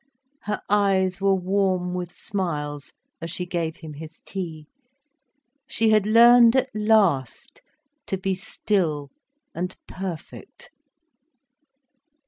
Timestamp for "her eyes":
0.45-1.21